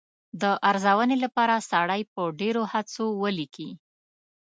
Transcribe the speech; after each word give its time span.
د 0.41 0.43
ارزونې 0.69 1.17
لپاره 1.23 1.65
سړی 1.71 2.01
په 2.13 2.21
ډېرو 2.39 2.63
هڅو 2.71 3.05
ولیکي. 3.23 3.69